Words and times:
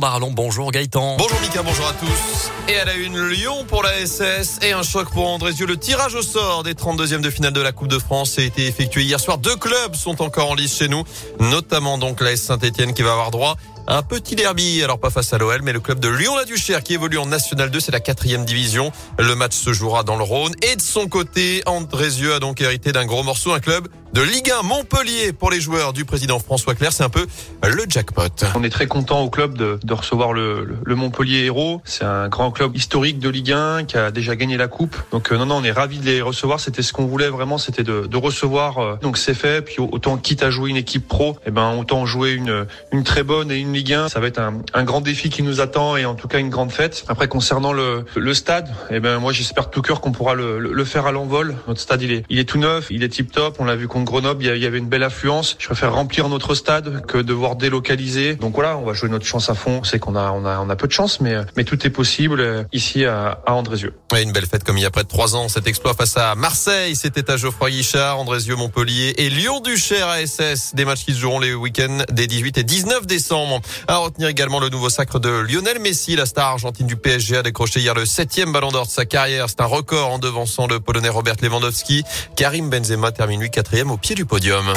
Marlon, 0.00 0.30
bonjour 0.30 0.70
Gaëtan. 0.70 1.16
Bonjour 1.16 1.40
Mika, 1.40 1.60
bonjour 1.60 1.88
à 1.88 1.92
tous. 1.92 2.52
Et 2.72 2.78
à 2.78 2.84
la 2.84 2.94
une, 2.94 3.20
Lyon 3.30 3.64
pour 3.66 3.82
la 3.82 4.06
SS 4.06 4.60
et 4.62 4.70
un 4.70 4.84
choc 4.84 5.10
pour 5.10 5.26
Andrézieux. 5.26 5.66
Le 5.66 5.76
tirage 5.76 6.14
au 6.14 6.22
sort 6.22 6.62
des 6.62 6.74
32e 6.74 7.20
de 7.20 7.28
finale 7.30 7.52
de 7.52 7.60
la 7.60 7.72
Coupe 7.72 7.88
de 7.88 7.98
France 7.98 8.38
a 8.38 8.42
été 8.42 8.68
effectué 8.68 9.02
hier 9.02 9.18
soir. 9.18 9.38
Deux 9.38 9.56
clubs 9.56 9.96
sont 9.96 10.22
encore 10.22 10.52
en 10.52 10.54
lice 10.54 10.78
chez 10.78 10.86
nous, 10.86 11.02
notamment 11.40 11.98
donc 11.98 12.20
la 12.20 12.30
S 12.30 12.42
Saint-Etienne 12.42 12.94
qui 12.94 13.02
va 13.02 13.10
avoir 13.10 13.32
droit 13.32 13.56
un 13.90 14.02
petit 14.02 14.36
derby, 14.36 14.82
alors 14.84 15.00
pas 15.00 15.08
face 15.08 15.32
à 15.32 15.38
l'OL, 15.38 15.62
mais 15.62 15.72
le 15.72 15.80
club 15.80 15.98
de 15.98 16.08
Lyon-la-Duchère 16.08 16.82
qui 16.82 16.92
évolue 16.92 17.16
en 17.16 17.24
National 17.24 17.70
2, 17.70 17.80
c'est 17.80 17.90
la 17.90 18.00
quatrième 18.00 18.44
division. 18.44 18.92
Le 19.18 19.34
match 19.34 19.54
se 19.54 19.72
jouera 19.72 20.02
dans 20.02 20.16
le 20.16 20.24
Rhône. 20.24 20.52
Et 20.60 20.76
de 20.76 20.82
son 20.82 21.08
côté, 21.08 21.62
Andrézieux 21.64 22.34
a 22.34 22.38
donc 22.38 22.60
hérité 22.60 22.92
d'un 22.92 23.06
gros 23.06 23.22
morceau, 23.22 23.52
un 23.52 23.60
club 23.60 23.88
de 24.18 24.24
Ligue 24.24 24.50
1 24.50 24.62
Montpellier 24.64 25.32
pour 25.32 25.48
les 25.48 25.60
joueurs 25.60 25.92
du 25.92 26.04
président 26.04 26.40
François 26.40 26.74
Claire. 26.74 26.92
C'est 26.92 27.04
un 27.04 27.08
peu 27.08 27.24
le 27.62 27.84
jackpot. 27.88 28.22
On 28.56 28.64
est 28.64 28.68
très 28.68 28.88
content 28.88 29.20
au 29.20 29.30
club 29.30 29.56
de, 29.56 29.78
de 29.80 29.94
recevoir 29.94 30.32
le, 30.32 30.66
le, 30.84 30.94
Montpellier 30.96 31.44
Héros. 31.44 31.82
C'est 31.84 32.02
un 32.02 32.28
grand 32.28 32.50
club 32.50 32.74
historique 32.74 33.20
de 33.20 33.28
Ligue 33.28 33.52
1 33.52 33.84
qui 33.84 33.96
a 33.96 34.10
déjà 34.10 34.34
gagné 34.34 34.56
la 34.56 34.66
coupe. 34.66 34.96
Donc 35.12 35.30
euh, 35.30 35.38
non, 35.38 35.46
non, 35.46 35.58
on 35.58 35.62
est 35.62 35.70
ravis 35.70 35.98
de 35.98 36.04
les 36.04 36.20
recevoir. 36.20 36.58
C'était 36.58 36.82
ce 36.82 36.92
qu'on 36.92 37.06
voulait 37.06 37.28
vraiment, 37.28 37.58
c'était 37.58 37.84
de, 37.84 38.08
de, 38.08 38.16
recevoir. 38.16 38.78
Euh, 38.78 38.96
donc 39.00 39.18
c'est 39.18 39.34
fait. 39.34 39.62
Puis 39.62 39.76
autant 39.78 40.16
quitte 40.16 40.42
à 40.42 40.50
jouer 40.50 40.70
une 40.70 40.76
équipe 40.76 41.06
pro, 41.06 41.36
eh 41.46 41.52
ben 41.52 41.76
autant 41.78 42.04
jouer 42.04 42.32
une, 42.32 42.66
une 42.90 43.04
très 43.04 43.22
bonne 43.22 43.52
et 43.52 43.58
une 43.58 43.72
Ligue 43.72 43.92
1. 43.92 44.08
Ça 44.08 44.18
va 44.18 44.26
être 44.26 44.40
un, 44.40 44.82
grand 44.82 45.00
défi 45.00 45.30
qui 45.30 45.44
nous 45.44 45.60
attend 45.60 45.96
et 45.96 46.06
en 46.06 46.16
tout 46.16 46.26
cas 46.26 46.40
une 46.40 46.50
grande 46.50 46.72
fête. 46.72 47.04
Après 47.06 47.28
concernant 47.28 47.72
le, 47.72 48.04
le 48.16 48.34
stade, 48.34 48.68
eh 48.90 48.98
ben 48.98 49.20
moi 49.20 49.32
j'espère 49.32 49.66
de 49.66 49.70
tout 49.70 49.82
cœur 49.82 50.00
qu'on 50.00 50.10
pourra 50.10 50.34
le, 50.34 50.58
le, 50.58 50.84
faire 50.84 51.06
à 51.06 51.12
l'envol. 51.12 51.54
Notre 51.68 51.80
stade 51.80 52.02
il 52.02 52.10
est, 52.10 52.24
il 52.28 52.40
est 52.40 52.48
tout 52.48 52.58
neuf, 52.58 52.88
il 52.90 53.04
est 53.04 53.10
tip 53.10 53.30
top. 53.30 53.54
On 53.60 53.64
l'a 53.64 53.76
vu 53.76 53.86
contre 53.86 54.07
Grenoble, 54.08 54.42
il 54.42 54.56
y 54.56 54.64
avait 54.64 54.78
une 54.78 54.88
belle 54.88 55.02
affluence. 55.02 55.54
Je 55.58 55.66
préfère 55.66 55.92
remplir 55.92 56.30
notre 56.30 56.54
stade 56.54 57.04
que 57.04 57.18
devoir 57.18 57.56
délocaliser. 57.56 58.36
Donc 58.36 58.54
voilà, 58.54 58.78
on 58.78 58.84
va 58.84 58.94
jouer 58.94 59.10
notre 59.10 59.26
chance 59.26 59.50
à 59.50 59.54
fond. 59.54 59.84
C'est 59.84 59.98
qu'on 59.98 60.16
a, 60.16 60.30
on 60.32 60.46
a, 60.46 60.60
on 60.60 60.70
a 60.70 60.76
peu 60.76 60.86
de 60.86 60.92
chance, 60.92 61.20
mais, 61.20 61.36
mais 61.56 61.64
tout 61.64 61.86
est 61.86 61.90
possible 61.90 62.40
euh, 62.40 62.64
ici 62.72 63.04
à, 63.04 63.42
à 63.44 63.52
Andrézieux. 63.52 63.92
Ouais, 64.10 64.22
une 64.22 64.32
belle 64.32 64.46
fête 64.46 64.64
comme 64.64 64.78
il 64.78 64.82
y 64.82 64.86
a 64.86 64.90
près 64.90 65.02
de 65.02 65.08
trois 65.08 65.36
ans. 65.36 65.48
Cet 65.50 65.66
exploit 65.66 65.92
face 65.92 66.16
à 66.16 66.34
Marseille, 66.34 66.96
c'était 66.96 67.30
à 67.30 67.36
Geoffroy 67.36 67.68
Guichard, 67.68 68.18
Andrézieux, 68.18 68.56
Montpellier 68.56 69.12
et 69.18 69.28
Lyon-Duchère 69.28 70.08
ASS. 70.08 70.74
Des 70.74 70.86
matchs 70.86 71.04
qui 71.04 71.12
se 71.12 71.18
joueront 71.18 71.40
les 71.40 71.52
week-ends 71.52 71.98
des 72.10 72.26
18 72.26 72.56
et 72.56 72.64
19 72.64 73.06
décembre. 73.06 73.60
À 73.88 73.98
retenir 73.98 74.28
également 74.28 74.58
le 74.58 74.70
nouveau 74.70 74.88
sacre 74.88 75.18
de 75.18 75.28
Lionel 75.28 75.80
Messi, 75.80 76.16
la 76.16 76.24
star 76.24 76.46
argentine 76.46 76.86
du 76.86 76.96
PSG, 76.96 77.36
a 77.36 77.42
décroché 77.42 77.80
hier 77.80 77.92
le 77.92 78.06
septième 78.06 78.52
ballon 78.52 78.70
d'or 78.70 78.86
de 78.86 78.90
sa 78.90 79.04
carrière. 79.04 79.50
C'est 79.50 79.60
un 79.60 79.66
record 79.66 80.12
en 80.12 80.18
devançant 80.18 80.66
le 80.66 80.80
Polonais 80.80 81.10
Robert 81.10 81.36
Lewandowski. 81.42 82.04
Karim 82.36 82.70
Benzema 82.70 83.12
termine 83.12 83.40
lui 83.42 83.50
quatrième 83.50 83.90
au 83.90 83.97
pied 83.98 84.14
du 84.14 84.24
podium. 84.24 84.72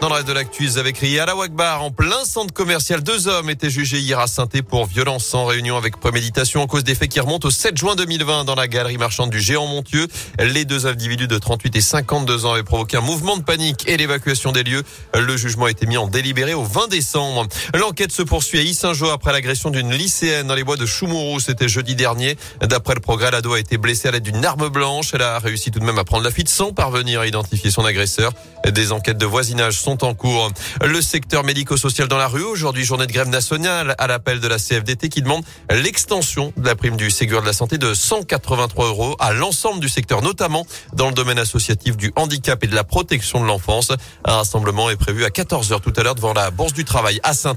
Dans 0.00 0.08
le 0.08 0.14
reste 0.14 0.28
de 0.28 0.32
l'actu, 0.32 0.62
ils 0.62 0.78
avaient 0.78 0.92
crié 0.92 1.18
à 1.18 1.26
la 1.26 1.34
Wagbar 1.34 1.82
en 1.82 1.90
plein 1.90 2.24
centre 2.24 2.54
commercial. 2.54 3.02
Deux 3.02 3.26
hommes 3.26 3.50
étaient 3.50 3.68
jugés 3.68 3.98
hier 3.98 4.20
à 4.20 4.28
saint 4.28 4.46
pour 4.68 4.86
violence 4.86 5.24
sans 5.24 5.44
réunion 5.44 5.76
avec 5.76 5.98
préméditation 5.98 6.62
en 6.62 6.68
cause 6.68 6.84
des 6.84 6.94
faits 6.94 7.08
qui 7.08 7.18
remontent 7.18 7.48
au 7.48 7.50
7 7.50 7.76
juin 7.76 7.96
2020 7.96 8.44
dans 8.44 8.54
la 8.54 8.68
galerie 8.68 8.96
marchande 8.96 9.30
du 9.30 9.40
Géant 9.40 9.66
Montieux. 9.66 10.06
Les 10.38 10.64
deux 10.64 10.86
individus 10.86 11.26
de 11.26 11.36
38 11.36 11.74
et 11.74 11.80
52 11.80 12.46
ans 12.46 12.52
avaient 12.52 12.62
provoqué 12.62 12.96
un 12.96 13.00
mouvement 13.00 13.36
de 13.36 13.42
panique 13.42 13.88
et 13.88 13.96
l'évacuation 13.96 14.52
des 14.52 14.62
lieux. 14.62 14.84
Le 15.18 15.36
jugement 15.36 15.64
a 15.64 15.70
été 15.72 15.84
mis 15.86 15.96
en 15.96 16.06
délibéré 16.06 16.54
au 16.54 16.62
20 16.62 16.86
décembre. 16.88 17.48
L'enquête 17.74 18.12
se 18.12 18.22
poursuit 18.22 18.60
à 18.60 18.62
Issingeau 18.62 19.10
après 19.10 19.32
l'agression 19.32 19.70
d'une 19.70 19.92
lycéenne 19.92 20.46
dans 20.46 20.54
les 20.54 20.64
bois 20.64 20.76
de 20.76 20.86
Choumourou. 20.86 21.40
C'était 21.40 21.68
jeudi 21.68 21.96
dernier. 21.96 22.36
D'après 22.60 22.94
le 22.94 23.00
progrès, 23.00 23.32
l'ado 23.32 23.52
a 23.52 23.58
été 23.58 23.78
blessée 23.78 24.06
à 24.06 24.12
l'aide 24.12 24.22
d'une 24.22 24.44
arme 24.44 24.68
blanche. 24.68 25.10
Elle 25.12 25.22
a 25.22 25.40
réussi 25.40 25.72
tout 25.72 25.80
de 25.80 25.84
même 25.84 25.98
à 25.98 26.04
prendre 26.04 26.22
la 26.22 26.30
fuite 26.30 26.48
sans 26.48 26.72
parvenir 26.72 27.20
à 27.20 27.26
identifier 27.26 27.72
son 27.72 27.84
agresseur. 27.84 28.32
Des 28.64 28.92
enquêtes 28.92 29.18
de 29.18 29.26
voisinage 29.26 29.80
en 29.88 30.14
cours. 30.14 30.50
Le 30.84 31.00
secteur 31.00 31.44
médico-social 31.44 32.08
dans 32.08 32.18
la 32.18 32.28
rue, 32.28 32.42
aujourd'hui 32.42 32.84
journée 32.84 33.06
de 33.06 33.12
grève 33.12 33.28
nationale 33.28 33.94
à 33.96 34.06
l'appel 34.06 34.38
de 34.38 34.46
la 34.46 34.58
CFDT 34.58 35.08
qui 35.08 35.22
demande 35.22 35.42
l'extension 35.70 36.52
de 36.58 36.66
la 36.66 36.76
prime 36.76 36.96
du 36.96 37.10
Ségur 37.10 37.40
de 37.40 37.46
la 37.46 37.54
Santé 37.54 37.78
de 37.78 37.94
183 37.94 38.86
euros 38.86 39.16
à 39.18 39.32
l'ensemble 39.32 39.80
du 39.80 39.88
secteur, 39.88 40.20
notamment 40.20 40.66
dans 40.92 41.08
le 41.08 41.14
domaine 41.14 41.38
associatif 41.38 41.96
du 41.96 42.12
handicap 42.16 42.62
et 42.62 42.66
de 42.66 42.74
la 42.74 42.84
protection 42.84 43.40
de 43.40 43.46
l'enfance. 43.46 43.90
Un 44.26 44.36
rassemblement 44.36 44.90
est 44.90 44.96
prévu 44.96 45.24
à 45.24 45.28
14h 45.28 45.80
tout 45.80 45.92
à 45.96 46.02
l'heure 46.02 46.14
devant 46.14 46.34
la 46.34 46.50
Bourse 46.50 46.74
du 46.74 46.84
Travail 46.84 47.18
à 47.22 47.32
saint 47.32 47.56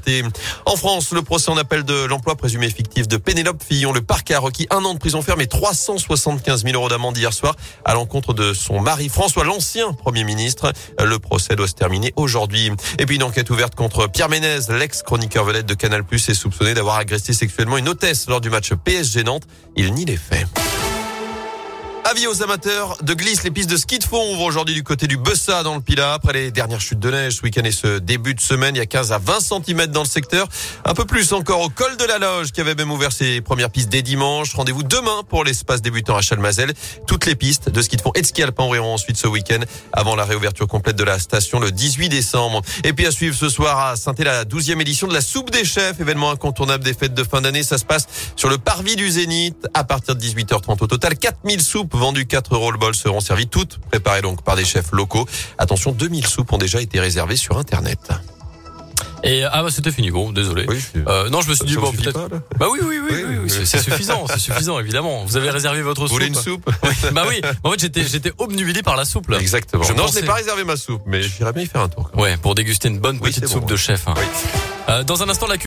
En 0.65 0.77
France, 0.77 1.11
le 1.11 1.23
procès 1.23 1.51
en 1.51 1.57
appel 1.57 1.83
de 1.83 2.05
l'emploi 2.05 2.35
présumé 2.35 2.69
fictif 2.69 3.09
de 3.09 3.17
Pénélope 3.17 3.61
Fillon. 3.61 3.91
Le 3.91 4.01
parquet 4.01 4.35
a 4.35 4.39
requis 4.39 4.67
un 4.69 4.85
an 4.85 4.93
de 4.93 4.99
prison 4.99 5.21
ferme 5.21 5.41
et 5.41 5.47
375 5.47 6.63
000 6.63 6.75
euros 6.75 6.87
d'amende 6.87 7.17
hier 7.17 7.33
soir 7.33 7.55
à 7.83 7.93
l'encontre 7.93 8.33
de 8.33 8.53
son 8.53 8.79
mari 8.79 9.09
François, 9.09 9.43
l'ancien 9.43 9.91
Premier 9.91 10.23
ministre. 10.23 10.71
Le 11.03 11.19
procès 11.19 11.57
doit 11.57 11.67
se 11.67 11.73
terminer 11.73 12.13
aujourd'hui. 12.21 12.71
Et 12.99 13.05
puis 13.05 13.15
une 13.15 13.23
enquête 13.23 13.49
ouverte 13.49 13.75
contre 13.75 14.07
Pierre 14.07 14.29
Ménez, 14.29 14.59
l'ex-chroniqueur 14.69 15.43
vedette 15.43 15.65
de 15.65 15.73
Canal+, 15.73 16.03
est 16.11 16.33
soupçonné 16.33 16.73
d'avoir 16.73 16.97
agressé 16.97 17.33
sexuellement 17.33 17.77
une 17.77 17.89
hôtesse 17.89 18.27
lors 18.27 18.41
du 18.41 18.49
match 18.49 18.73
PSG 18.73 19.23
Nantes. 19.23 19.47
Il 19.75 19.93
nie 19.93 20.05
les 20.05 20.17
faits. 20.17 20.47
Avis 22.11 22.27
aux 22.27 22.43
amateurs 22.43 22.97
de 23.03 23.13
glisse, 23.13 23.43
les 23.43 23.51
pistes 23.51 23.69
de 23.69 23.77
ski 23.77 23.97
de 23.97 24.03
fond 24.03 24.33
ouvrent 24.33 24.43
aujourd'hui 24.43 24.75
du 24.75 24.83
côté 24.83 25.07
du 25.07 25.15
Bessa 25.15 25.63
dans 25.63 25.75
le 25.75 25.81
Pilat. 25.81 26.15
Après 26.15 26.33
les 26.33 26.51
dernières 26.51 26.81
chutes 26.81 26.99
de 26.99 27.09
neige 27.09 27.37
ce 27.37 27.41
week-end 27.41 27.63
et 27.63 27.71
ce 27.71 27.99
début 27.99 28.35
de 28.35 28.41
semaine, 28.41 28.75
il 28.75 28.79
y 28.79 28.81
a 28.81 28.85
15 28.85 29.13
à 29.13 29.17
20 29.17 29.39
cm 29.39 29.85
dans 29.87 30.01
le 30.01 30.07
secteur. 30.07 30.49
Un 30.83 30.93
peu 30.93 31.05
plus 31.05 31.31
encore 31.31 31.61
au 31.61 31.69
col 31.69 31.95
de 31.95 32.03
la 32.03 32.17
Loge 32.17 32.51
qui 32.51 32.59
avait 32.59 32.75
même 32.75 32.91
ouvert 32.91 33.13
ses 33.13 33.39
premières 33.39 33.69
pistes 33.69 33.87
dès 33.87 34.01
dimanche. 34.01 34.53
Rendez-vous 34.55 34.83
demain 34.83 35.21
pour 35.29 35.45
l'espace 35.45 35.81
débutant 35.81 36.17
à 36.17 36.21
Chalmazel. 36.21 36.73
Toutes 37.07 37.25
les 37.25 37.35
pistes 37.35 37.69
de 37.69 37.81
ski 37.81 37.95
de 37.95 38.01
fond 38.01 38.11
et 38.13 38.21
de 38.21 38.25
ski 38.25 38.43
alpin 38.43 38.65
ouvriront 38.65 38.93
ensuite 38.93 39.15
ce 39.15 39.27
week-end 39.27 39.61
avant 39.93 40.17
la 40.17 40.25
réouverture 40.25 40.67
complète 40.67 40.97
de 40.97 41.05
la 41.05 41.17
station 41.17 41.61
le 41.61 41.71
18 41.71 42.09
décembre. 42.09 42.61
Et 42.83 42.91
puis 42.91 43.05
à 43.05 43.11
suivre 43.11 43.37
ce 43.37 43.47
soir 43.47 43.79
à 43.79 43.95
saint 43.95 44.15
la 44.17 44.43
12e 44.43 44.81
édition 44.81 45.07
de 45.07 45.13
la 45.13 45.21
soupe 45.21 45.49
des 45.49 45.63
chefs, 45.63 46.01
événement 46.01 46.31
incontournable 46.31 46.83
des 46.83 46.93
fêtes 46.93 47.13
de 47.13 47.23
fin 47.23 47.39
d'année. 47.39 47.63
Ça 47.63 47.77
se 47.77 47.85
passe 47.85 48.07
sur 48.35 48.49
le 48.49 48.57
parvis 48.57 48.97
du 48.97 49.09
Zénith 49.09 49.65
à 49.73 49.85
partir 49.85 50.17
de 50.17 50.21
18h30 50.21 50.83
au 50.83 50.87
total. 50.87 51.15
4000 51.15 51.61
soupes 51.61 52.00
vendues 52.01 52.25
4 52.25 52.55
euros 52.55 52.71
le 52.71 52.79
bol 52.79 52.95
seront 52.95 53.19
servies 53.19 53.47
toutes 53.47 53.77
préparées 53.77 54.23
donc 54.23 54.41
par 54.43 54.55
des 54.55 54.65
chefs 54.65 54.91
locaux. 54.91 55.27
Attention, 55.59 55.91
2000 55.91 56.25
soupes 56.25 56.51
ont 56.51 56.57
déjà 56.57 56.81
été 56.81 56.99
réservées 56.99 57.35
sur 57.37 57.57
Internet. 57.57 57.99
Et 59.23 59.43
ah 59.43 59.61
bah 59.61 59.69
c'était 59.69 59.91
fini 59.91 60.09
bon 60.09 60.31
désolé. 60.31 60.65
euh, 61.07 61.29
non 61.29 61.41
je 61.41 61.49
me 61.49 61.53
suis 61.53 61.65
dit 61.65 61.75
bon 61.75 61.91
peut-être. 61.91 62.27
Bah 62.57 62.65
oui 62.71 62.79
oui 62.81 62.97
oui, 63.03 63.23
oui, 63.27 63.35
oui, 63.43 63.49
c'est 63.49 63.77
suffisant 63.79 64.25
c'est 64.27 64.39
suffisant 64.39 64.79
évidemment. 64.79 65.23
Vous 65.25 65.37
avez 65.37 65.51
réservé 65.51 65.83
votre 65.83 66.01
soupe. 66.01 66.09
Vous 66.09 66.13
voulez 66.15 66.27
une 66.27 66.33
soupe 66.33 66.67
Bah 67.11 67.25
oui. 67.29 67.39
En 67.63 67.71
fait 67.71 67.81
j'étais 67.81 68.03
j'étais 68.03 68.31
obnubilé 68.39 68.81
par 68.81 68.95
la 68.95 69.05
soupe 69.05 69.29
là. 69.29 69.37
Exactement. 69.39 69.83
Je 69.83 69.93
non 69.93 70.07
je 70.07 70.19
n'ai 70.19 70.25
pas 70.25 70.33
réservé 70.33 70.63
ma 70.63 70.75
soupe 70.75 71.03
mais 71.05 71.21
j'irai 71.21 71.53
bien 71.53 71.61
y 71.61 71.67
faire 71.67 71.81
un 71.81 71.89
tour. 71.89 72.09
Ouais 72.15 72.35
pour 72.37 72.55
déguster 72.55 72.87
une 72.87 72.97
bonne 72.99 73.19
petite 73.19 73.47
soupe 73.47 73.67
de 73.67 73.75
chef. 73.75 74.07
Hein. 74.07 74.15
Euh, 74.89 75.03
dans 75.03 75.21
un 75.21 75.29
instant 75.29 75.45
la 75.45 75.59